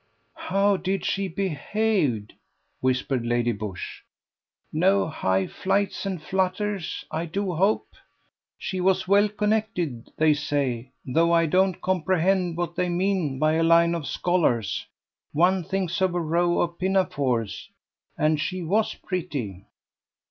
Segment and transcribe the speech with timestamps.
[0.47, 2.29] "How did she behave?"
[2.79, 4.01] whispered Lady Busshe.
[4.73, 7.89] "No high flights and flutters, I do hope.
[8.57, 13.63] She was well connected, they say; though I don't comprehend what they mean by a
[13.63, 14.87] line of scholars
[15.33, 17.69] one thinks of a row of pinafores:
[18.17, 19.67] and she was pretty."